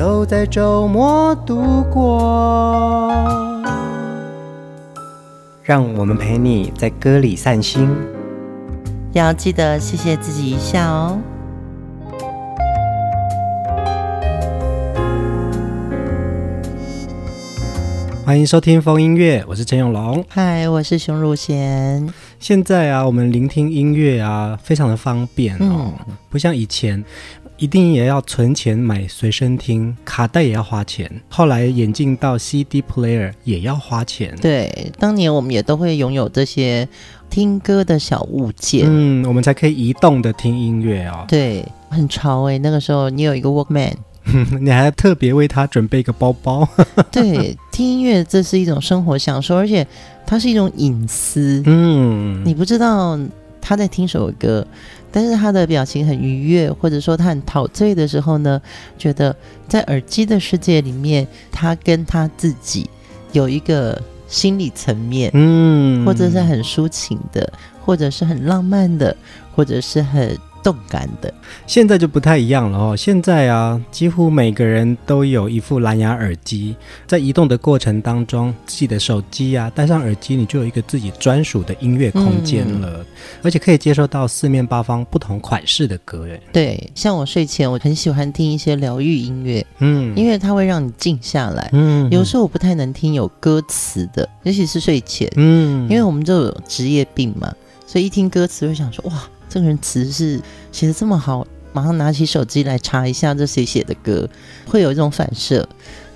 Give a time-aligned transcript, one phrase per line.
[0.00, 3.12] 都在周末度过，
[5.62, 7.86] 让我们陪你在歌里散心，
[9.12, 11.18] 要记得谢谢自己一下哦。
[18.24, 20.24] 欢迎收听风音乐，我是陈永龙。
[20.28, 22.08] 嗨，我是熊汝贤。
[22.38, 27.04] 现在啊，我们聆听音乐啊，非常的方便哦，嗯、不像以前。
[27.60, 31.20] 一定也要存钱买随身听，卡带也要花钱。
[31.28, 34.34] 后来演进到 CD player 也要花钱。
[34.40, 36.88] 对，当年我们也都会拥有这些
[37.28, 38.86] 听歌的小物件。
[38.86, 41.26] 嗯，我们才可以移动的听音乐哦。
[41.28, 42.58] 对，很潮哎、欸。
[42.60, 43.92] 那个时候你有一个 Walkman，
[44.58, 46.66] 你还特别为他准备一个包包。
[47.12, 49.86] 对，听音乐这是一种生活享受，而且
[50.26, 51.62] 它是一种隐私。
[51.66, 53.20] 嗯，你不知道
[53.60, 54.66] 他在听什么歌。
[55.12, 58.60] 但是他的表情很愉悦，或者说他很陶醉的时候呢，
[58.98, 59.34] 觉得
[59.68, 62.88] 在耳机的世界里面，他跟他自己
[63.32, 67.52] 有一个心理层面，嗯，或者是很抒情的，
[67.84, 69.16] 或者是很浪漫的，
[69.54, 70.36] 或者是很。
[70.62, 71.32] 动感的，
[71.66, 72.96] 现在就不太一样了哦。
[72.96, 83.06] 现在啊，几乎每个人都有一副蓝牙耳机，在移动的过程当中，自己的手机啊，戴上耳机，你就有一个自己专属的音乐空间了，嗯、
[83.42, 86.26] 而且可以接收到四面八方不同款式的歌。
[86.30, 91.68] 哎，对，像我睡前，我很喜欢听一些疗愈音乐，嗯，因为它会让你静下来。
[91.72, 97.52] 嗯，有时候我不太能听有歌词的，尤其是睡前，嗯，因为我们就有职业病嘛，
[97.86, 99.22] 所以一听歌词会想说，哇。
[99.50, 100.40] 这个人词是
[100.70, 104.26] 写的这么好，马上拿起手机来查一下这谁写的歌，
[104.64, 105.68] 会有一种反射。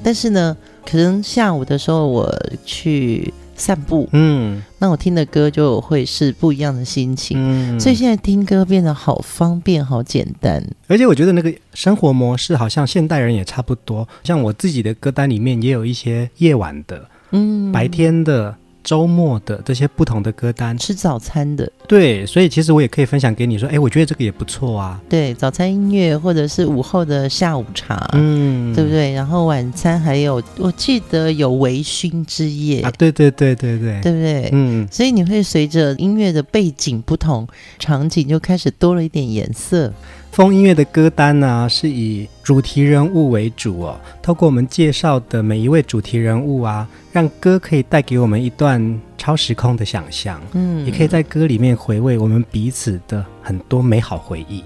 [0.04, 0.56] 但是呢，
[0.88, 2.32] 可能下午的时候我
[2.64, 7.36] 去散步，嗯，那我听的歌就会是不一样的心情。
[7.40, 10.64] 嗯，所以现在听歌变得好方便，好简单。
[10.86, 14.06] 而且我觉得那个生活模式好像现代人也差不多。
[14.22, 18.54] 像我自己的歌单里面也有一些夜晚的，嗯，白天的。
[18.84, 25.00] 周末的这些不同的歌单，吃早餐的，对，所以其实我也可以分享给你说，哎，我觉得这个也不错啊。
[25.08, 29.12] 对，早餐音乐或者是午后的下午茶，嗯，对不对？
[29.12, 34.50] 然后晚餐还有，我记得有微醺之夜啊，对对对对对，对不对？
[34.52, 39.90] 嗯，所以你会随着音乐的背景不同，场景就开始多了一点颜色。
[40.34, 43.96] 疯音乐的歌单呢、啊，是以主题人物为主哦。
[44.20, 50.42] 透过我们介绍的每一位主题人物啊，让歌可以带给我们一段超时空的想象。
[50.54, 54.64] 嗯，也可以在歌里面回味我们彼此的很多美好回忆。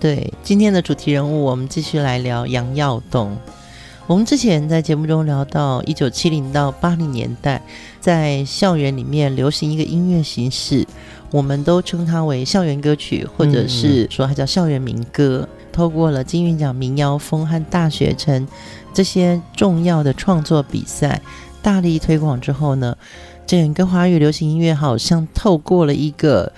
[0.00, 3.36] 对，今天的主题人物，我们继续来聊杨耀东。
[4.06, 7.60] 我们之前在节目中聊到一九七零到八零年代，
[8.00, 10.86] 在校园里面流行一个音乐形式。
[11.30, 15.48] 我们都称它为校园歌曲，或者是说它叫校园民歌。
[15.50, 18.46] 嗯、透过了金韵奖民谣风和大学城
[18.92, 21.20] 这些重要的创作比赛，
[21.62, 22.96] 大力推广之后呢，
[23.46, 26.52] 整个华语流行音乐好像透过了一个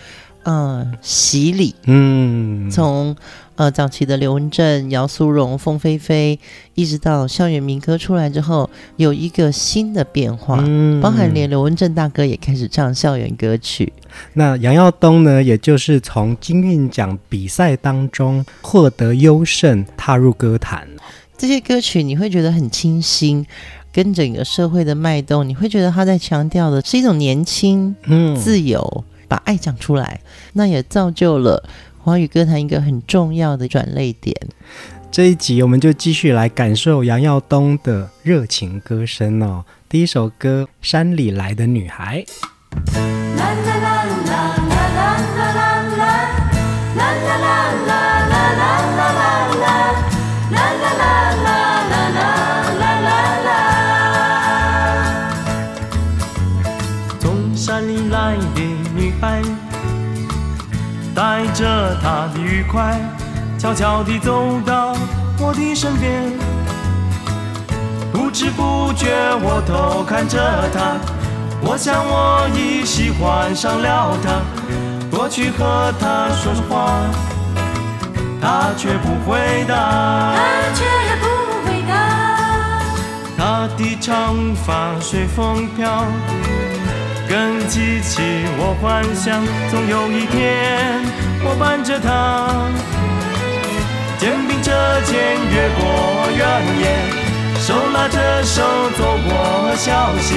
[0.45, 3.17] 嗯洗礼，嗯，从。
[3.57, 6.39] 呃，早期的刘文正、姚苏荣、凤飞飞，
[6.75, 13.93] 一直到校园民歌出来之后，有一个新的变化，嗯、包含连刘文正大哥也开始唱校园歌曲。
[14.33, 20.89] 那杨耀东呢，也就是从金韵奖比赛当中获得优胜，踏入歌坛。
[21.37, 23.45] 这些歌曲你会觉得很清新，
[23.93, 30.21] 跟整个社会的脉动，你会觉得他在强调的是一种年轻、嗯、自由，把爱讲出来，
[30.55, 31.63] 那也造就了。
[32.03, 34.37] 华语歌坛一个很重要的转泪点。
[35.11, 39.65] 这一集我们就继续来感受杨耀东的热情歌声哦。
[39.89, 42.25] 第一首歌《山里来的女孩》。
[44.33, 44.72] 从
[61.93, 62.99] 着他的愉快，
[63.59, 64.95] 悄悄地走到
[65.39, 66.23] 我的身边，
[68.11, 69.11] 不知不觉
[69.43, 70.39] 我偷看着
[70.73, 70.97] 他，
[71.61, 74.41] 我想我已喜欢上了他，
[75.15, 76.95] 过去和他说说话，
[78.41, 80.41] 他却不回答，他
[80.75, 80.85] 却
[81.21, 81.27] 不
[81.67, 81.93] 回答，
[83.37, 83.69] 他
[84.01, 84.35] 长
[84.65, 86.07] 发随风飘，
[87.29, 88.23] 更激起
[88.57, 91.12] 我幻想，总有一天
[91.45, 92.71] 我伴着她，
[94.19, 94.71] 肩并着
[95.03, 95.13] 肩
[95.51, 95.83] 越过
[96.37, 96.41] 原
[96.79, 96.83] 野，
[97.61, 98.63] 手拉着手
[98.97, 100.37] 走过小溪，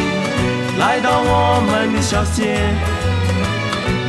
[0.80, 2.58] 来到我们的小街，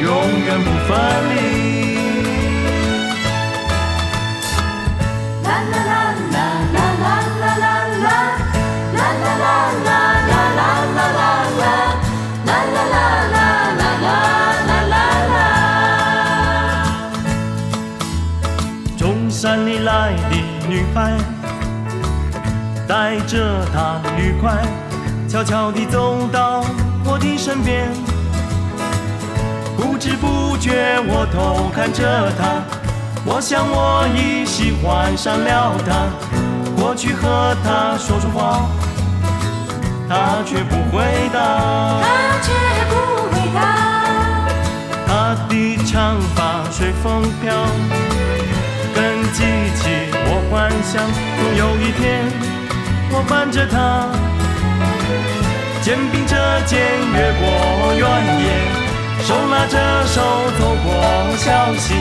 [0.00, 0.10] 永
[0.46, 0.96] 远不分
[1.36, 1.85] 离。
[23.06, 24.60] 带着她愉快，
[25.28, 26.64] 悄悄地走到
[27.04, 27.88] 我的身边。
[29.76, 32.02] 不知不觉我偷看着
[32.36, 32.64] 她，
[33.24, 36.08] 我想我已喜欢上了她。
[36.76, 38.66] 过去和她说说话，
[40.08, 41.38] 她却不回答。
[42.02, 42.08] 她
[42.42, 42.50] 却
[42.90, 42.94] 不
[43.30, 44.48] 回答。
[45.06, 47.54] 她的长发随风飘。
[48.96, 49.44] 更激
[49.76, 51.06] 起我幻想，
[51.38, 52.26] 总有一天
[53.12, 54.08] 我伴着她，
[55.82, 56.34] 肩并着
[56.66, 56.78] 肩
[57.14, 57.42] 越过
[57.94, 58.02] 原
[58.42, 58.46] 野，
[59.24, 59.74] 手拉着
[60.06, 60.16] 手
[60.58, 60.86] 走过
[61.38, 61.94] 小溪，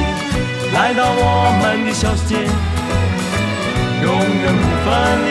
[0.74, 1.22] 来到我
[1.62, 2.36] 们的小世界，
[4.04, 4.08] 永
[4.42, 4.92] 远不分
[5.26, 5.30] 离。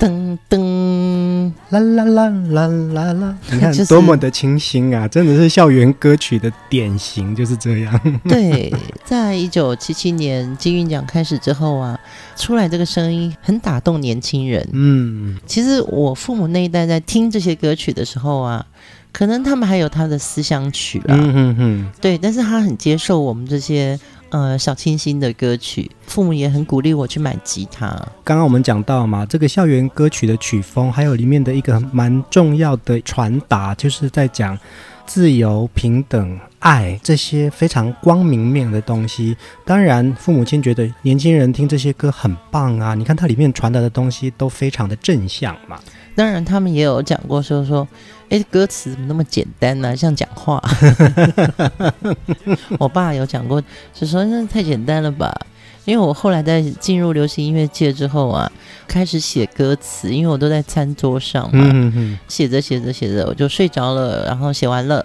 [0.00, 0.02] 噔
[0.50, 0.52] 噔
[1.72, 3.36] 啦啦啦啦啦啦！
[3.50, 8.00] 你看多么的清新啊，真的是校园歌曲的典型，就是这样。
[8.28, 8.72] 对，
[9.04, 11.98] 在一九七七年金韵奖开始之后啊，
[12.36, 14.68] 出来这个声音很打动年轻人。
[14.72, 18.66] 嗯，其实我父母那一代在听这些歌曲的时候啊，
[19.10, 21.16] 可能他们还有他的思乡曲啊。
[21.18, 21.90] 嗯嗯嗯。
[22.00, 23.98] 对，但是他很接受我们这些。
[24.32, 27.88] 呃，小清新的歌曲，父母也很鼓励我去买吉他。
[28.24, 34.58] 刚刚我们讲到嘛，这个校园歌曲的曲风，还有里面的一个蛮重要的传达，就是在讲
[35.04, 39.36] 自由、平等、爱这些非常光明面的东西。
[39.66, 45.78] 当然，父母亲觉得年轻人听这些歌很棒啊，你看它里面传达的东西都非常的正向嘛。
[46.14, 47.86] 当然，他们也有讲过说说。
[48.28, 49.94] 哎，歌词怎么那么简单呢？
[49.94, 50.58] 像讲话。
[52.80, 53.62] 我爸有讲过，
[53.92, 55.30] 就说那太简单了吧。
[55.84, 58.50] 因为我后来在进入流行音乐界之后啊，
[58.88, 65.04] 开始写歌词，因为我都在餐桌上嘛，嗯嗯，写着写着写着我就睡着了，然后写完了，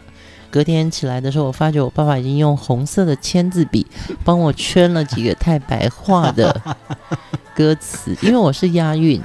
[0.49, 3.85] 隔天起来的时候，我发觉我爸爸已经用红色的签字笔
[4.23, 6.61] 帮我圈了几个太白话的
[7.53, 9.21] 歌词，因为我是押韵。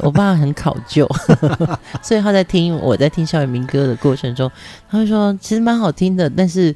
[0.00, 1.08] 我爸很考究，
[2.02, 4.50] 所以他在听我在听校园民歌的过程中，
[4.90, 6.74] 他会说其实蛮好听的，但是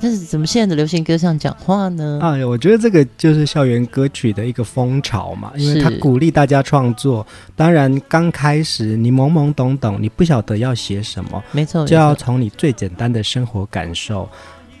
[0.00, 2.18] 但是怎么现在的流行歌上讲话呢？
[2.20, 7.24] 啊，我觉得这个就是校园歌曲的一个风潮嘛，因为他鼓励大家创作。
[7.54, 14.28] 当然刚开始你懵懵懂懂，你不晓得要写什么，没错，就要从你最简单的生活感受、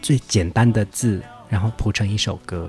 [0.00, 2.68] 最简单的字，然后谱成一首歌。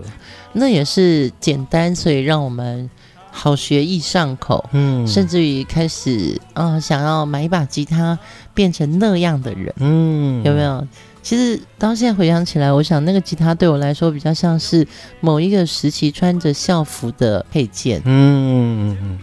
[0.51, 2.89] 那也是简单，所以让我们。
[3.35, 8.18] 好学易上口，嗯，甚至于开始啊、呃，想要买一把吉他，
[8.53, 10.88] 变成那样的人，嗯，有没有？
[11.24, 14.86] 其实到现在回想起来，我想那个吉他对我来说比较像是
[15.19, 19.17] 某一个时期穿着校服的配件，嗯，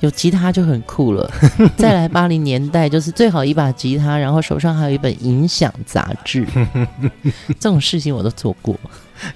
[0.00, 1.30] 有吉他就很酷了。
[1.76, 6.46] 再来八零年代，就是最好一把吉他，然后手上还有一本影响杂志，
[7.60, 8.78] 这种事情我都做过。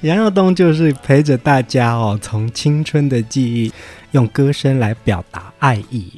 [0.03, 3.73] 杨耀东就是陪着大家哦，从青春的记忆。
[4.13, 6.11] 用歌声来表达爱意，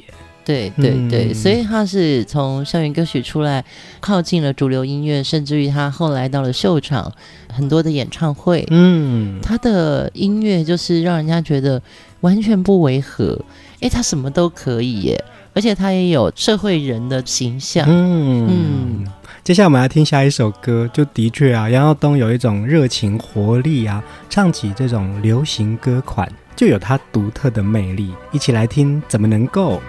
[0.43, 3.63] 对对对，嗯、所以他是从校园歌曲出来，
[3.99, 7.13] 靠近了主流音乐，甚至于他后来到了秀场，
[7.53, 11.79] 很多的演唱会，嗯，他的音乐就是让人家觉得
[12.21, 13.39] 完全不违和，
[13.83, 19.07] 诶，他什么都可以耶，而且他也有社会人的形象，嗯嗯。
[19.43, 26.31] 接下来我们来听下一首歌，就的确啊，杨耀东有一种热情活力啊，唱起这种流行歌款。
[26.55, 29.81] 就有他独特的魅力，一起来听，怎么能够？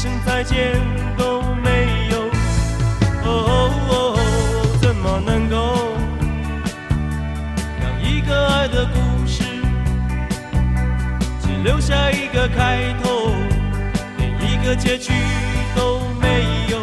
[0.00, 0.80] 一声再见
[1.14, 2.20] 都没有。
[3.22, 4.16] 哦哦哦，
[4.80, 5.94] 怎么能够
[7.78, 9.44] 让一个爱的故事
[11.42, 11.48] 只？
[11.62, 13.34] 留下一个开头，
[14.16, 15.12] 连一个结局
[15.76, 16.78] 都没有。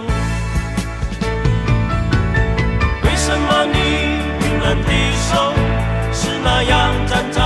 [3.01, 5.55] 为什么你冰冷的手
[6.13, 7.37] 是那样颤抖？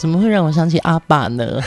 [0.00, 1.60] 怎么会让我想起阿爸呢？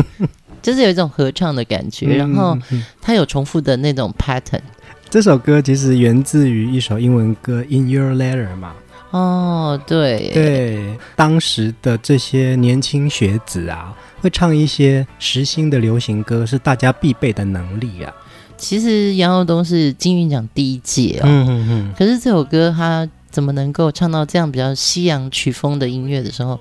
[0.60, 2.54] 就是有一种合唱的感觉，然后
[3.00, 4.60] 它有重复的那种 pattern。
[5.08, 8.74] 这首歌其实源自于一首英文歌《In Your Letter》嘛。
[9.12, 18.12] 哦，对对，当时的这些年轻学子啊，会唱一些时兴的流行歌，是大家必备的能力啊。
[18.58, 21.94] 其实杨耀东是金韵奖第一届哦，嗯嗯嗯。
[21.98, 26.60] 可是这首歌他怎么能够唱到这样比较西洋曲风的音乐的时候？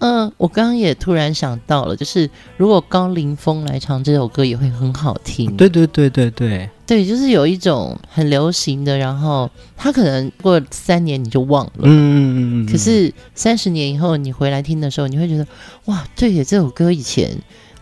[0.00, 5.54] 嗯、呃，我刚刚也突然想到了，就是如果高凌风来唱这首歌，也会很好听。
[5.56, 12.66] 对对对对对对，就是有一种很流行的，然后他可能过三年你就忘了，嗯嗯嗯。
[12.66, 15.46] 可是三十年以后你回来听的时候，你会觉得
[15.84, 17.30] 哇，对耶，这首歌以前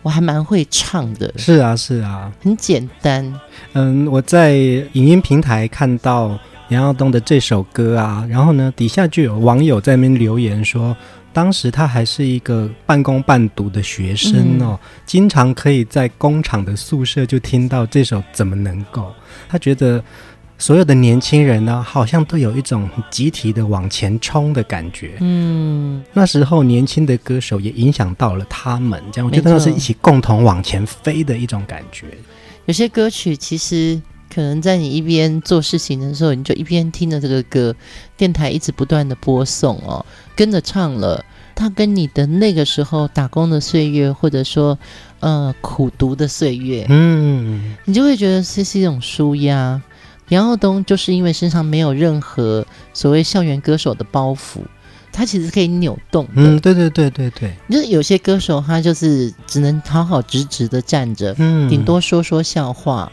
[0.01, 1.33] 我还蛮会唱的。
[1.37, 3.39] 是啊是啊，很简单。
[3.73, 10.93] 嗯，我在影音平台看到杨耀东的这首歌啊，然后呢，底下就有网友在那边留言说。
[11.31, 19.03] 当时他还是一个半工半读的学生哦，嗯、经常可以在工厂的宿舍就听到这首《怎么能够》。
[19.47, 20.03] 他觉得
[20.57, 25.17] 所有的年轻人呢，好像都有一种集体的往前冲的感觉。
[25.21, 32.07] 嗯，那时候年轻的歌手也影响到了他们，这样我觉得那是一起共同往前飞的一种感觉。
[32.65, 34.01] 有些歌曲其实
[34.33, 37.75] 可能在你一边做事情的时候，你就一边听着这个歌，
[38.15, 40.05] 电台一直不断的播送哦。
[40.35, 41.23] 跟着唱了，
[41.55, 44.77] 他跟你的那个时候打工的岁月，或者说，
[45.19, 49.81] 呃，苦读的岁月，嗯，你就会觉得这是一种舒压。
[50.29, 54.59] 杨耀东就是因为身上没有任何所谓校园歌手的包袱，
[55.11, 56.31] 他其实可以扭动的。
[56.35, 63.11] 嗯，对对对对对，就是有些歌手他就是只能好好直直的站着，嗯，顶多说说笑话，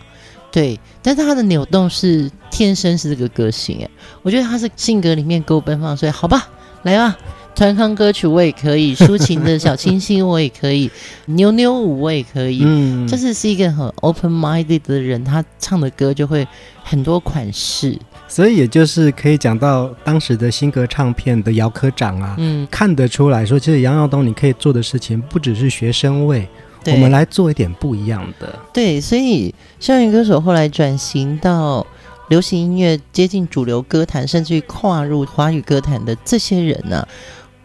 [0.50, 0.78] 对。
[1.02, 3.90] 但是他的扭动是天生是这个个性，哎，
[4.22, 6.48] 我觉得他是性格里面够奔放，所以好吧。
[6.82, 7.16] 来吧，
[7.52, 10.88] 团康歌曲我也可以，抒情的小清新我也可以，
[11.24, 12.60] 扭扭舞我也可以。
[12.62, 16.46] 嗯，就是是一个很 open minded 的人，他唱的歌就会
[16.84, 17.98] 很多款式。
[18.28, 26.48] 所以也就是可以讲到当时的新歌唱片的姚科长啊，嗯，看得出来说，其实杨耀东你可以做的事情不只是学生味，
[26.94, 28.58] 我们来做一点不一样的。
[28.72, 31.86] 对，所以校园歌手后来转型到。
[32.28, 37.08] 流行音乐接近主流歌坛，甚至于跨入华语歌坛的这些人呢、啊，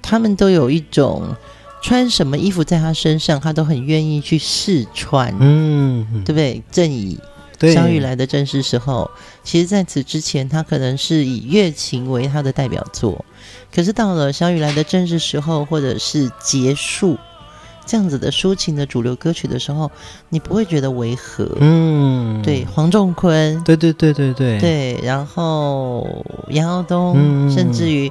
[0.04, 1.36] 他们都有一种
[1.82, 6.62] 穿什么衣服在他身上，他都很愿意去试穿，嗯，对不对？
[6.72, 7.18] 正以
[7.74, 9.10] 小雨来的正是时候，
[9.44, 13.26] 其实在此之前，他可能是以月琴为他的代表作，
[13.74, 17.18] 可是到了小雨来的正是时候，或者是结束。
[17.92, 19.92] 这样子的抒情的主流歌曲的时候，
[20.30, 21.58] 你不会觉得违和。
[21.60, 28.10] 嗯，对，黄仲坤，对对对对对对，然后杨耀东，嗯、甚至于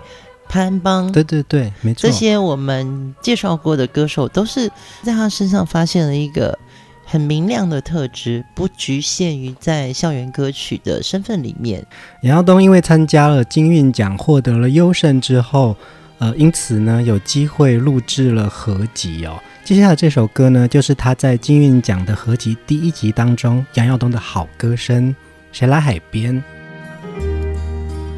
[0.51, 4.69] 潘邦，对对对，没错，这些我们介绍过的歌手，都是
[5.03, 6.59] 在他身上发现了一个
[7.07, 11.83] 很明亮的特质，不局限于在校园歌曲的身份里面。
[12.21, 15.75] 杨耀东因为参加了金韵奖，获得了优胜之后，
[16.19, 19.41] 呃，因此呢，有机会录制了合集哦。
[19.65, 25.15] 接下来这首歌呢，就是他在金韵奖的合集第一集当中，杨耀东的好歌声。
[25.53, 26.43] 谁来海边？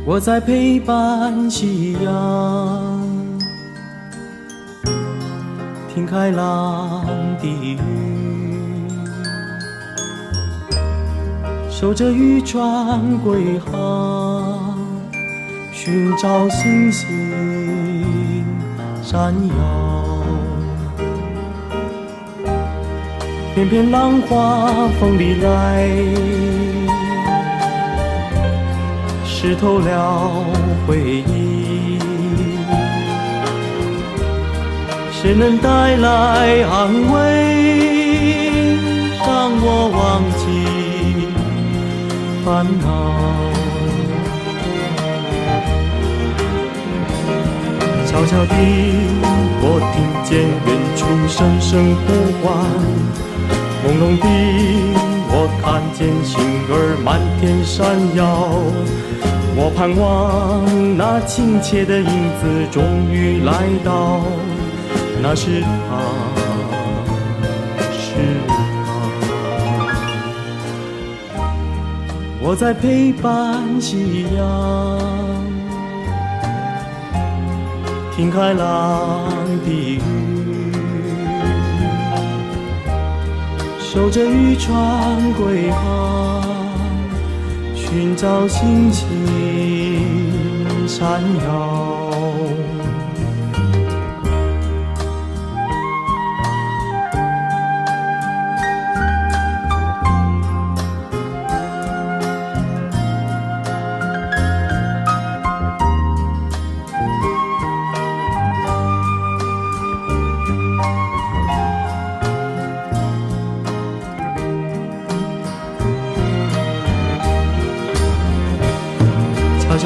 [0.07, 3.09] 我在陪伴夕阳，
[5.95, 7.07] 听开朗
[7.39, 7.79] 的雨，
[11.71, 14.79] 守着渔船归航，
[15.73, 17.07] 寻找星星
[19.03, 20.02] 闪耀。
[23.55, 25.87] 片片浪花风里来，
[29.27, 30.47] 湿透了
[30.87, 31.99] 回忆。
[35.13, 37.21] 谁能带来安慰，
[39.19, 40.43] 让我忘记
[42.45, 42.87] 烦恼？
[48.07, 48.55] 悄悄地，
[49.61, 49.95] 我听
[50.25, 51.71] 见远处声声
[52.07, 52.09] 呼
[52.41, 52.49] 唤；
[53.93, 54.27] 朦胧地，
[55.29, 57.85] 我看见星儿满天闪
[58.17, 58.49] 耀。
[59.55, 62.07] 我盼望那亲切的影
[62.41, 63.53] 子终于来
[63.85, 64.23] 到，
[65.21, 66.01] 那是他，
[67.93, 68.15] 是
[68.49, 68.51] 他。
[72.41, 74.43] 我在陪伴夕阳，
[78.17, 79.29] 听海浪
[79.67, 80.01] 的语，
[83.93, 86.43] 守着渔船归航。
[87.75, 89.07] 寻找星星
[90.89, 92.09] 闪耀。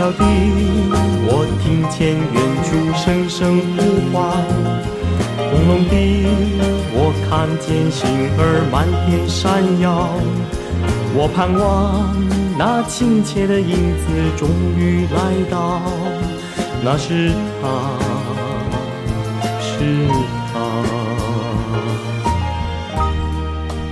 [0.06, 0.22] 悄悄地，
[1.26, 3.76] 我听见远处声声呼
[4.12, 4.14] 唤；
[5.50, 5.94] 朦胧地，
[6.94, 8.06] 我看见星
[8.38, 10.08] 儿满天闪耀。
[11.12, 12.14] 我盼望
[12.56, 15.18] 那亲切的影子终于来
[15.50, 15.82] 到，
[16.84, 17.66] 那是他，
[19.60, 20.06] 是
[20.52, 20.54] 他。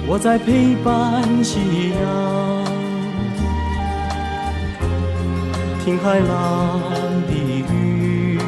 [0.07, 2.54] 我在陪伴夕阳。
[5.85, 6.81] 听海浪
[7.27, 8.38] 的语，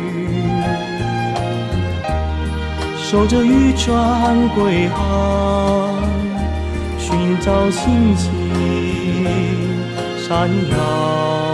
[2.96, 5.92] 守着渔船归航，
[6.98, 8.32] 寻找星星
[10.26, 11.45] 闪耀。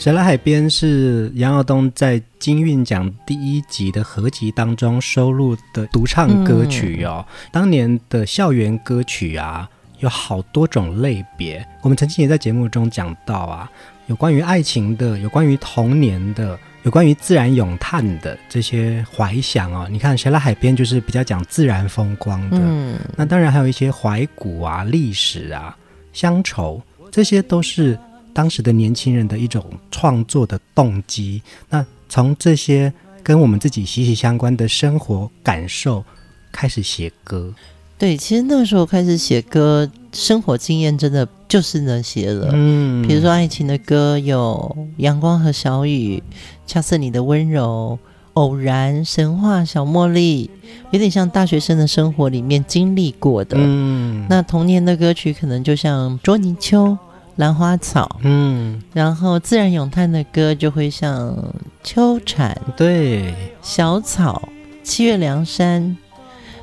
[0.00, 7.22] 谁来海边是杨耀东在金韵奖第一集的合集当中收录的独唱歌曲哦。
[7.28, 11.62] 嗯、当年的校园歌曲啊，有好多种类别。
[11.82, 13.70] 我们曾经也在节目中讲到啊，
[14.06, 19.86] 有关于爱情的，有关于童年的，有关于自然咏叹的这些怀想哦。
[19.90, 22.56] 你看，谁来海边就是比较讲自然风光的。
[22.58, 25.76] 嗯，那当然还有一些怀古啊、历史啊、
[26.14, 27.98] 乡愁，这些都是。
[28.40, 32.90] 当时的年轻人的一种创作的动机，那从这些
[33.22, 36.02] 跟我们自己息息相关的生活感受
[36.50, 37.52] 开始写歌。
[37.98, 42.48] 对，其实那个时候开始写歌，生活经验真的就是能写了。
[42.54, 46.16] 嗯，比如说爱情的歌有《阳光和小雨》，
[46.66, 47.98] 《恰似你的温柔》，
[48.32, 50.46] 《偶然》，《神话》，《小茉莉》，
[50.92, 53.58] 有点像大学生的生活里面经历过的。
[53.60, 56.88] 嗯，那童年的歌曲可能就像《捉泥鳅》。
[57.36, 61.36] 兰花草，嗯，然后自然咏叹的歌就会像
[61.82, 64.48] 秋蝉，对，小草，
[64.82, 65.96] 七月凉山。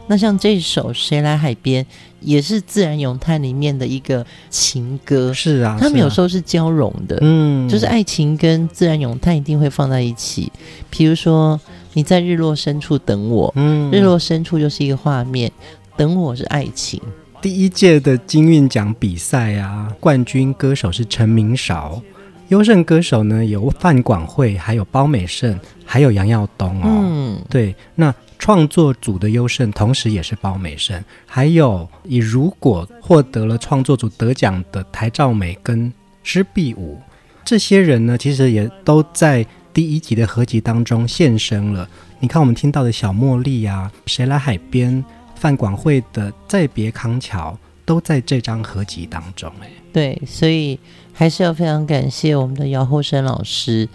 [0.09, 1.83] 那像这首《谁来海边》
[2.21, 10.49] 也是自然咏叹里面的一个情歌，是啊，他们有时候是交融的，嗯，就是爱情跟自然咏叹一定会放在一起。
[10.89, 11.59] 比如说
[11.91, 15.51] 你在日落深处等我，嗯，日落深处就是一个画面，
[15.97, 17.01] 等我是爱情。
[17.39, 22.01] 第一届的金韵奖比赛啊，冠军歌手是陈明韶，
[22.47, 26.85] 优胜歌手呢有范广惠，还有包美胜，还有杨耀东哦。
[26.85, 36.99] 嗯，对，那创作组的优胜，同时也是包美胜，还有以如果获得了创作组得奖的台照美跟施碧武，
[37.45, 41.87] 这些人呢，其实也都在第一集的合集当中现身了。
[42.19, 45.05] 你看，我们听到的小茉莉啊，谁来海边？
[45.39, 47.51] 范广惠的《再别康桥》
[47.85, 50.79] 都在这张合集当中，哎，对，所以
[51.13, 53.87] 还是要非常感谢我们的姚厚生老师。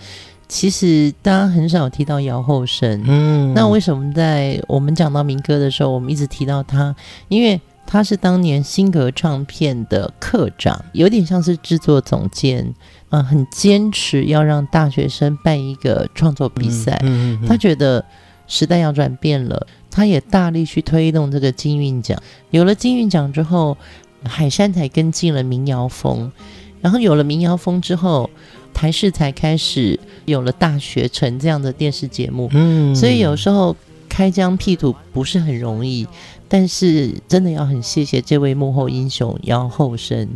[0.48, 6.94] 其实大家很少提到姚厚生，嗯，那为什么在我们讲到民歌的时候，我们一直提到他？
[7.28, 12.62] 因为他是当年新格唱片的课长，有点像是制作总监，
[13.08, 18.04] 啊、呃，很坚持要让大学生办一个创作比赛，嗯嗯嗯、他觉得
[18.46, 19.66] 时代要转变了。
[19.92, 23.76] 他也大力去推动这个金韵奖，有了金韵奖之后，
[24.24, 26.32] 海山才跟进了民谣风，
[26.80, 28.30] 然后有了民谣风之后，
[28.72, 32.48] 台视才开始有了大学城这样的电视节目。
[32.52, 33.76] 嗯，所以有时候
[34.08, 36.08] 开疆辟土不是很容易，
[36.48, 40.26] 但是真的要很谢谢这位幕后英雄姚厚生。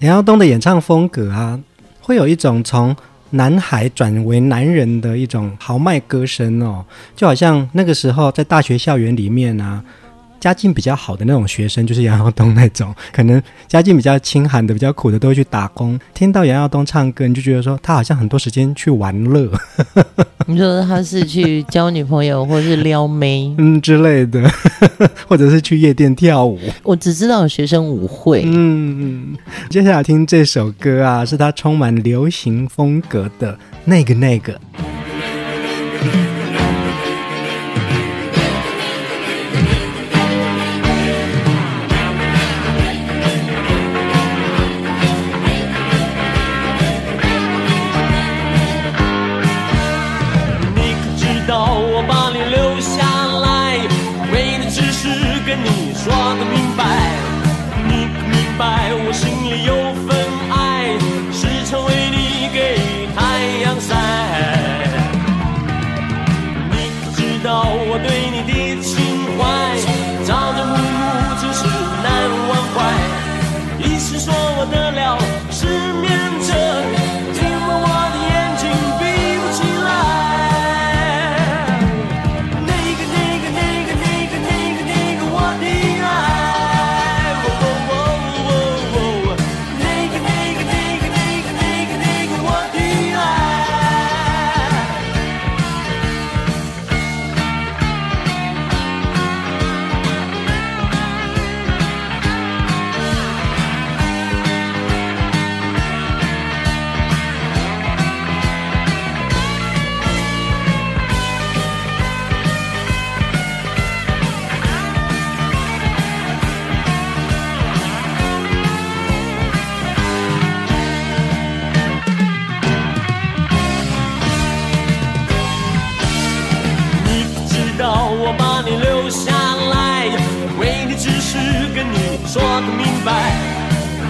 [0.00, 1.60] 杨耀东的演唱风格啊，
[2.00, 2.96] 会有一种从
[3.30, 9.82] 男孩转为男人的一种豪迈歌声哦，就好像那个时候在大学校园里面啊。
[10.40, 15.98] 家境比较好的那种学生，就是杨耀东那种，可能家境比较清寒的、比较苦的，都会去打工。
[16.14, 19.50] 听到杨耀东唱歌，你就觉得说他好像很多时间去玩乐。
[20.46, 24.50] 你说他是去交女朋友，或是撩妹，嗯之类的，
[25.28, 26.58] 或者是去夜店跳舞。
[26.82, 28.42] 我只知道有学生舞会。
[28.46, 29.36] 嗯嗯，
[29.68, 34.58] 接下来听这首歌啊，是他充满流行风格的那个那个。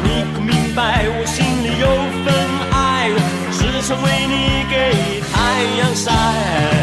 [0.03, 1.87] 你可明白，我心里有
[2.25, 2.27] 份
[2.73, 3.11] 爱，
[3.53, 4.75] 时常为你给
[5.33, 5.35] 太
[5.79, 6.78] 阳晒。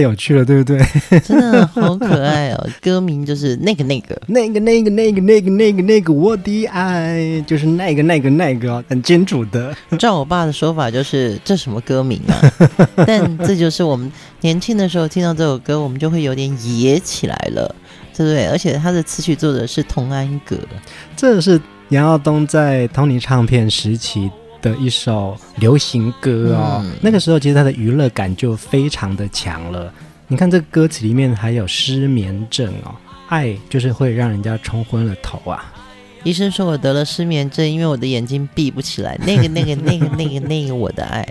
[0.00, 0.78] 有趣了，对不对？
[1.20, 2.68] 真的好可爱哦！
[2.80, 9.74] 歌名就是那个那个那个那个那个那个那个那个我的爱，就是那个那个那个很金主的。
[9.98, 12.34] 照我爸的说法，就是这什么歌名啊？
[13.06, 17.74] 但这就是我们年轻的时候听到这首歌，我们就会有点野起来了，
[18.16, 18.46] 对不对？
[18.46, 20.56] 而且他的词曲作者是童安格，
[21.16, 24.30] 这是杨耀东在通尼唱片时期
[24.64, 29.92] 的一首流行歌哦，嗯、那个时候其实他的娱乐感就非常的强了。
[30.26, 32.94] 你看这个歌词里面还有失眠症哦，
[33.28, 35.70] 爱就是会让人家冲昏了头啊。
[36.22, 39.18] 医生说我得了失眠症，因为我的眼睛闭不起来。
[39.26, 41.28] 那个、 那个、那个、那个、那个我的爱，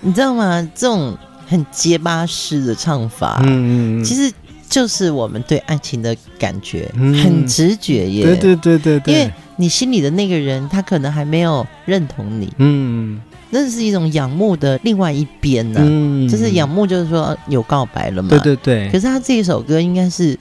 [0.00, 0.66] 你知道吗？
[0.74, 1.14] 这种
[1.46, 4.32] 很结巴式的唱法，嗯，其实
[4.66, 8.24] 就是我们对爱情的感觉，嗯、很直觉耶。
[8.24, 9.30] 对对对对对，因为。
[9.56, 18.88] 你心里的那个人，他可能还没有认同你，嗯，那是一种仰慕的另外一边呢、啊，嗯，就是仰慕，就是说有告白了嘛，对对对。
[18.90, 20.38] 可是他这一首歌应该是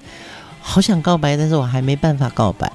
[0.61, 2.71] 好想告白，但是我还没办法告白。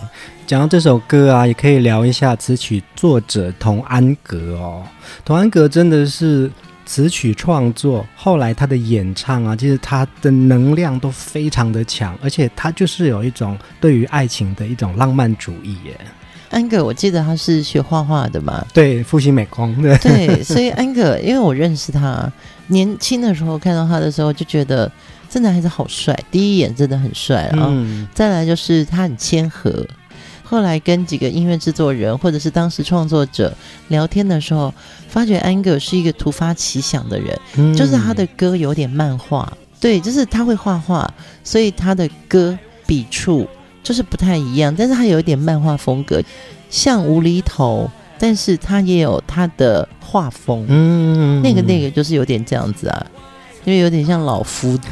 [0.46, 4.84] 讲到这首歌啊，也可以聊一下词曲作者童安格哦，
[5.24, 6.50] 童安格真的是。
[6.88, 15.98] 词曲创作，后来他的演唱啊，其实他的能量都非常的强，而且他就是有一种对于爱情的一种浪漫主义耶。
[16.50, 18.64] 安格，我记得他是学画画的嘛？
[18.72, 19.74] 对，复兴美工。
[19.82, 22.30] 对，对，所以安格，因为我认识他，
[22.68, 24.90] 年轻的时候看到他的时候，就觉得
[25.28, 27.66] 这男孩子好帅，第一眼真的很帅啊。
[27.68, 29.86] 嗯，再来就是他很谦和。
[30.48, 33.52] 后来跟几个音乐制作人或者是当时创作者
[33.88, 34.72] 聊天的时候，
[35.08, 42.56] 发觉安格是一个突发奇想的人，嗯就是他的歌有点漫画，对，就是他会画画，所以他的歌
[42.86, 43.44] 笔触
[43.86, 46.20] 就是不太一样，但是它有一点漫画风格，
[46.68, 53.06] 像无厘头，但是它也有它的画风，嗯，那个那个就是有点这样子啊。
[53.66, 54.88] 因为有点像老夫 子，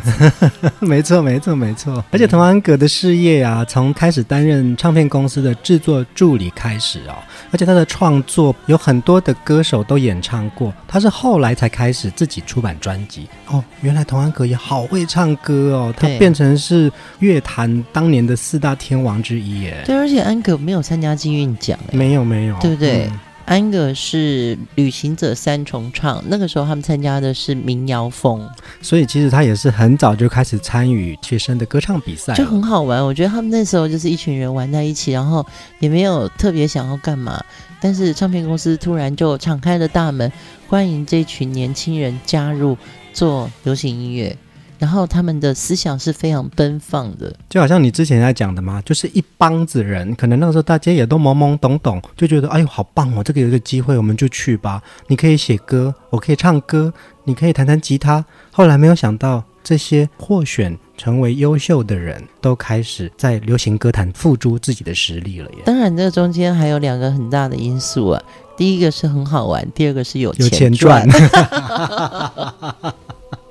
[0.80, 2.04] 没错没错没错。
[2.10, 7.14] 而且童安格的事业啊，从开始担任唱片公司的制作助理开始哦，
[7.52, 13.62] 而且他的创作有很多的歌手都演唱过，他是后来才开始自己出版专辑哦。
[13.80, 19.84] 原来童安格也好会唱歌哦，他变成是乐坛当年的四大天王之一耶。
[19.86, 23.04] 对，而且安格没有参加金韵奖，没有没有，对不对？
[23.06, 28.48] 嗯安格是旅行者三重唱，那个时候他们参加的是民谣风，
[28.80, 33.04] 所以其实他也是很早就开始参与学生的歌唱比赛，就很好玩。
[33.04, 35.44] 我觉得他们那时候就是一群人玩在一起，然后
[35.78, 37.44] 也没有特别想要干嘛，
[37.80, 40.32] 但是唱片公司突然就敞开了大门，
[40.66, 42.78] 欢迎这群年轻人加入
[43.12, 44.34] 做流行音乐。
[44.78, 54.82] 然后他们的思想是非常奔放的，就好像你之前在讲的嘛，就是一帮子人，可能那个时候大家也都懵懵懂懂，就觉得哎呦好棒哦，这个有一个机会我们就去吧。
[55.06, 56.92] 你可以写歌，我可以唱歌，
[57.24, 58.24] 你可以弹弹吉他。
[58.50, 65.58] 后来没有想到，这些获选成为优秀的人都开始在流行歌坛付诸自己的实力了耶。
[65.64, 68.22] 当然，这中间还有两个很大的因素啊，
[68.56, 71.08] 第一个是很好玩，第二个是有钱有钱赚。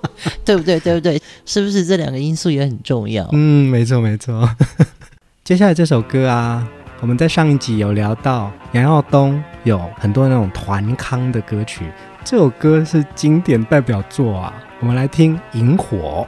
[0.04, 0.14] 赚
[0.46, 0.80] 对不对？
[0.80, 1.22] 对不对？
[1.46, 3.28] 是不是这两个因素也很重要？
[3.32, 4.50] 嗯，没错没错。
[5.44, 6.68] 接下来这首歌啊，
[7.02, 11.86] 我们在上一集有聊到杨耀东有很多那种团康的歌曲，
[12.24, 14.54] 这首歌是经典代表作啊。
[14.80, 16.28] 我们来听《萤火》。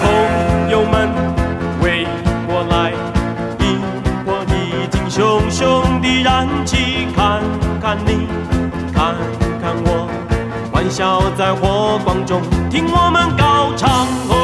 [0.00, 1.08] 朋友们
[1.82, 2.06] 围
[2.46, 2.92] 过来，
[3.60, 3.80] 萤
[4.24, 7.42] 火已经熊熊地燃起，看
[7.80, 8.26] 看你，
[8.92, 9.16] 看
[10.92, 14.41] 笑在火光中，听我们高唱。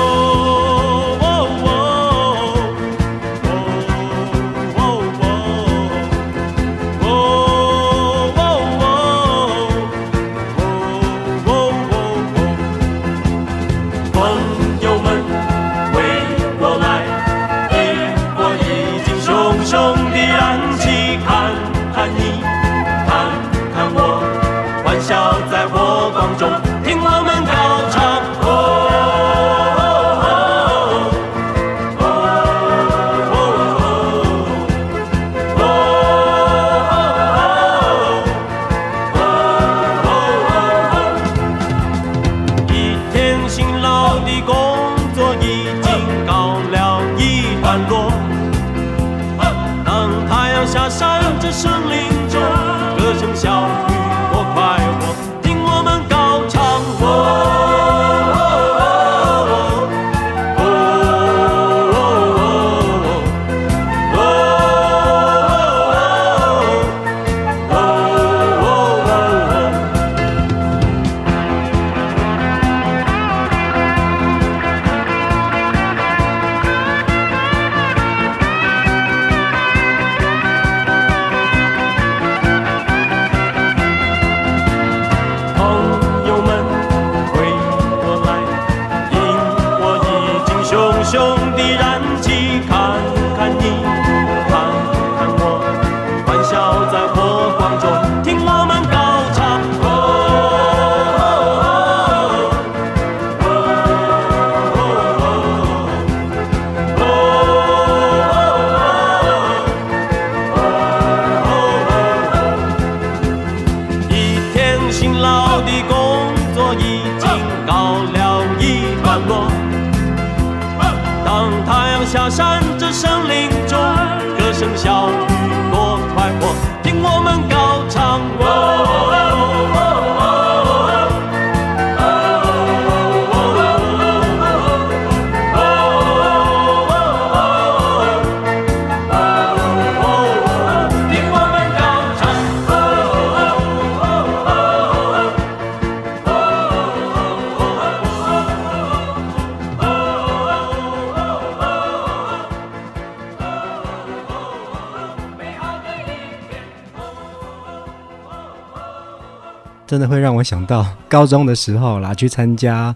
[159.89, 162.95] 真的会让我想到高中的时候啦，去参加，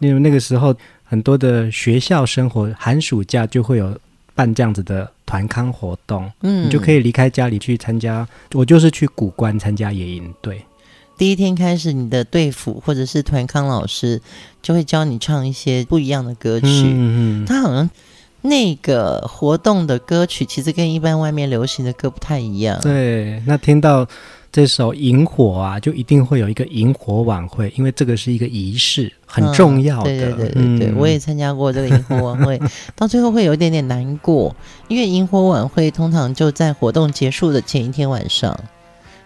[0.00, 0.74] 因为那个时候
[1.04, 3.96] 很多的学校生活，寒暑假就会有
[4.34, 8.26] 办这样子的团康活动，嗯，你就可以离开家里去参加。
[8.54, 10.60] 我就是去古关参加野营队。
[11.16, 14.20] 第一天开始，你的队辅或者是团康老师
[14.60, 16.66] 就会教你唱一些不一样的歌曲。
[16.66, 17.88] 嗯嗯，他好像
[18.40, 22.80] 那个活动的歌曲其实跟一般外面流行的歌不太一样。
[22.80, 24.04] 对，那听到
[24.52, 30.10] 这首《萤火》啊，就一定会有一个萤火晚会，因为这个是一个仪式，很重要的。
[30.12, 32.60] 嗯、对对对对对，嗯、我也参加过这个萤火晚会，
[32.94, 34.54] 到最后会有一点点难过，
[34.88, 38.54] 因为萤火晚会通常就在活动结束的前一天晚上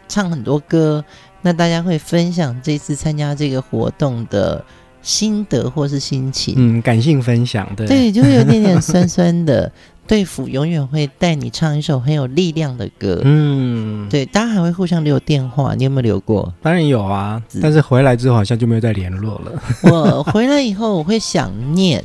[0.06, 1.04] 唱很多歌。
[1.42, 4.64] 那大家会分享这次参加这个活动的
[5.02, 9.70] 心得或是心情，嗯，感性分享，对，对，就会有点点酸酸的。
[10.06, 16.52] 队服永远会带你唱一首很有力量的歌，嗯，对，大家还会互相留电话，你有没有留过？
[16.62, 19.62] 当然有啊，但是回来之后好像就没有再联络了。
[19.90, 22.02] 我回来以后我会想念，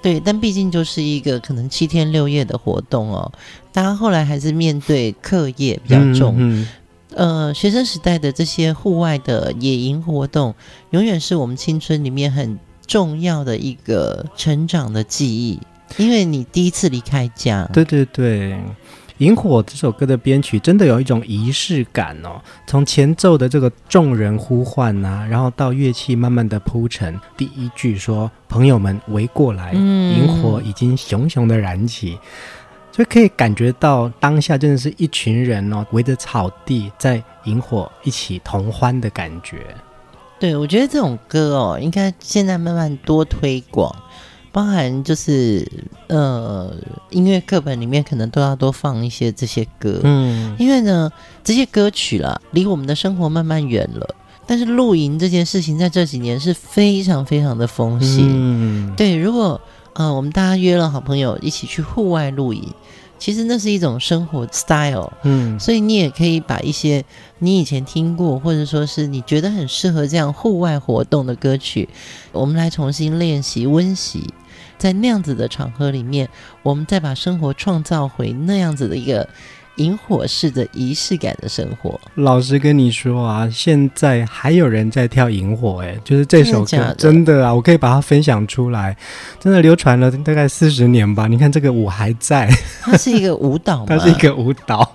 [0.00, 3.32] 对，但毕竟就是一个可能七天六夜的活动哦，
[3.72, 6.34] 大家后来还是面对课业比较重。
[6.36, 6.68] 嗯嗯
[7.14, 10.54] 呃，学生时代的这些户外的野营活动，
[10.90, 15.58] 永远是我们青春里面很重要的一个成长的记忆，
[15.96, 17.68] 因为你第一次离开家。
[17.72, 18.52] 对对对，
[19.18, 22.40] 《萤火》这首歌的编曲真的有一种仪式感哦。
[22.66, 32.18] 从前奏的这个众人呼唤啊，然后到乐器慢慢的铺陈，第一句说：“朋友们围过来，萤火已经熊熊的燃起。”
[32.90, 39.66] 就可以感觉到当下真的是一群人哦，围着草地在萤火一起同欢的感觉。
[40.40, 43.94] 对，我觉得这种歌哦，应该现在慢慢多推广，
[44.58, 45.64] 包含就是
[46.08, 46.74] 呃
[47.10, 50.00] 音乐课本里面可能都要多放一些这些歌。
[50.02, 51.08] 嗯，因为呢
[51.44, 54.16] 这些歌曲啦，离我们的生活慢慢远了。
[54.48, 58.26] 但是露营这件事情在这几年是非常非常的风行。
[58.26, 59.60] 嗯，对，如果
[59.92, 62.68] 呃我们大家约了好朋友一起去户外露营。
[63.20, 67.04] 其实那是一种生活 style，嗯，所以你也可以把一些
[67.40, 71.88] 你以前听过，或者说是你觉得很适合这样户外活动的歌曲，
[72.30, 74.32] 我们来重新练习温习，
[74.78, 76.28] 在那样子的场合里面，
[76.62, 79.28] 我们再把生活创造回那样子的一个。
[79.78, 82.00] 萤火式的仪式感的生活。
[82.16, 88.96] 老实跟你说啊，现在还有人在跳萤火，哎，就是这首歌，真的，真的啊，我可以把它分享出来，
[89.38, 91.28] 真的流传了大概四十年吧。
[91.28, 92.50] 你看这个舞还在，
[92.82, 93.86] 它是一个舞蹈吗？
[93.88, 94.92] 它是一个舞蹈，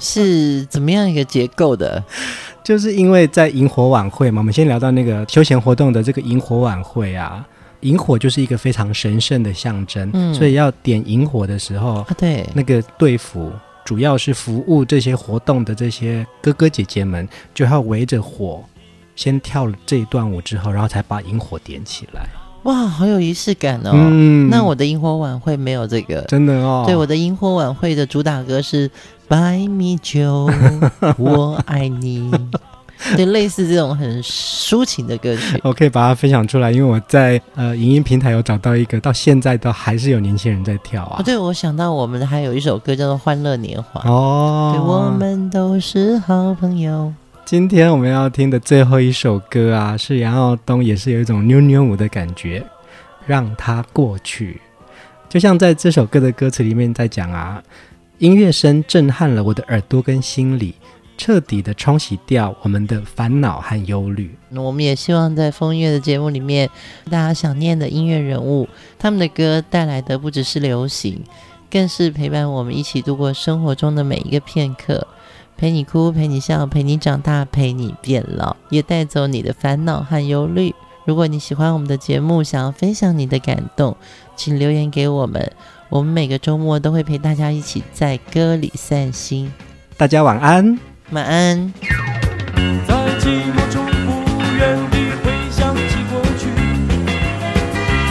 [0.00, 2.02] 是怎么样一个结构的？
[2.64, 7.46] 就是因为在萤火晚会嘛，我们先聊到那个休闲活动的这个萤火晚会啊，
[7.84, 13.52] 营火就是一个非常神圣的象征，嗯，所以要点萤火的时候，啊，对，那个队服。
[13.84, 18.64] 主要是服务这些活动的这些哥哥姐姐们，就要围着火，
[19.14, 22.26] 先跳了这一段舞之后，然后才把萤火点起来。
[22.62, 23.90] 哇，好有仪式感哦！
[23.92, 26.84] 嗯，那我的萤火晚会没有这个，真的哦。
[26.86, 28.90] 对，我的萤火晚会的主打歌是
[29.28, 30.50] 白米酒，
[31.18, 32.32] 我爱你。
[33.16, 41.22] 对，类似这种很抒情的歌曲，我可以把它分享出来，因为我在呃影音平台有找到一个，到现在都还是有年轻人在跳啊。
[41.22, 47.12] 对，我想到我们还有一首歌叫做《欢乐年华》哦，对，我们都是好朋友。
[47.44, 52.64] 今天我们要听的最后一首歌啊，是杨耀东，也是有一种扭扭舞的感觉，
[53.26, 54.60] 让它过去。
[55.28, 57.62] 就像在这首歌的歌词里面在讲啊，
[58.18, 60.74] 音乐声震撼了我的耳朵跟心里。
[61.16, 64.36] 彻底的冲洗掉我们的烦恼和忧虑。
[64.50, 66.68] 那我们也希望在风月的节目里面，
[67.06, 71.22] 大家想念的音乐人物，他们的歌带来的不只是流行，
[71.70, 75.06] 更是陪伴我们一起度过生活中的每一个片刻，
[75.56, 80.74] 陪你哭，陪你笑，陪你长大，陪你变老，也带走你的烦恼和忧虑。
[81.04, 83.96] 如果你喜欢我们的节目，想要分享你的感动，
[84.36, 85.52] 请留言给我们。
[85.90, 89.52] 我们每个周末都会陪大家一起在歌里散心。
[89.96, 90.93] 大家晚安。
[91.10, 91.72] 晚安。
[92.86, 94.08] 在寂寞中不
[94.58, 96.48] 愿意回想起过去，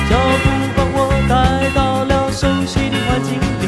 [0.09, 0.11] 脚
[0.43, 1.31] 步把我带
[1.73, 3.63] 到了熟悉的环境里，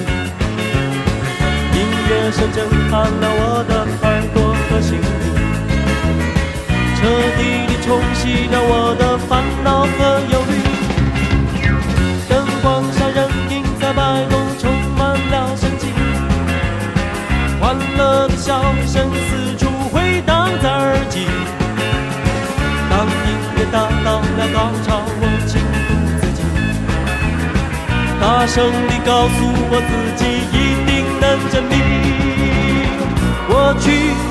[1.74, 2.58] 音乐声震
[2.90, 3.72] 撼了我的
[4.04, 4.38] 耳朵
[4.70, 5.04] 和心灵，
[6.96, 7.02] 彻
[7.36, 9.05] 底地冲洗掉我的
[24.54, 25.54] 高潮，我情
[25.86, 26.40] 不自禁
[28.20, 28.56] 大声
[28.88, 29.38] 地告诉
[29.70, 30.22] 我自己
[30.52, 31.74] 一定能证明。
[33.48, 33.84] 过去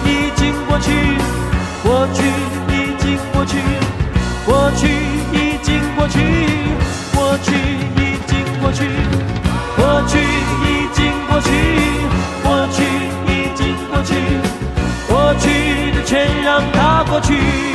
[0.05, 0.87] 已经过去，
[1.83, 2.19] 过去
[2.71, 3.59] 已经过去，
[4.45, 4.87] 过去
[5.33, 6.17] 已经过去，
[7.15, 7.47] 过去
[7.97, 8.79] 已经过去，
[9.77, 10.13] 过去
[10.65, 10.99] 已经
[11.29, 11.49] 过去，
[12.43, 12.77] 过去
[13.27, 13.61] 已经
[13.91, 14.11] 过去，
[15.09, 15.43] 过去
[15.93, 17.74] 的全让它过去。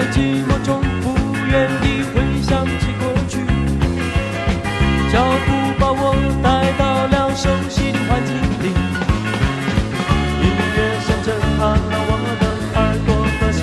[0.00, 0.16] 在寂
[0.48, 1.12] 寞中不
[1.46, 3.36] 愿意回想起过去，
[5.12, 5.48] 脚步
[5.78, 8.32] 把我带到了熟悉的环境
[8.62, 8.66] 里，
[10.40, 10.44] 音
[10.74, 11.28] 乐声震
[11.58, 12.44] 撼了我的
[12.80, 13.60] 耳朵和心，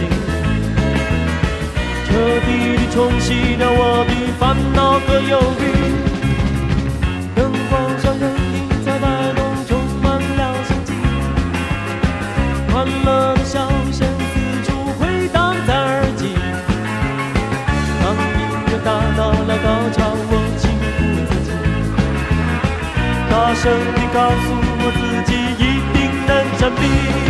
[2.05, 2.07] 彻
[2.45, 5.63] 底的冲洗掉我的烦恼和忧郁，
[23.59, 27.26] 声地告诉我自己一定能站立。